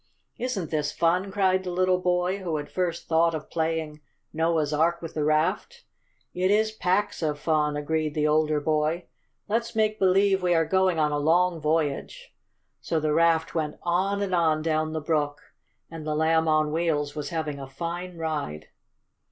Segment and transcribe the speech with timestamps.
[0.39, 4.01] "Isn't this fun!" cried the little boy who had first thought of playing
[4.33, 5.85] Noah's Ark with the raft.
[6.33, 9.05] "It is packs of fun!" agreed the older boy.
[9.47, 12.33] "Let's make believe we are going on a long voyage."
[12.79, 15.39] So the raft went on and on down the brook,
[15.91, 18.69] and the Lamb on Wheels was having a fine ride.